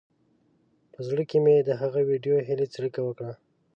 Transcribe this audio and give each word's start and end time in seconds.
په 0.93 0.99
زړه 1.07 1.23
کې 1.29 1.37
مې 1.43 1.55
هغه 1.81 1.99
وېډې 2.07 2.35
هیلې 2.47 2.67
څړیکه 2.73 3.01
وکړه. 3.03 3.33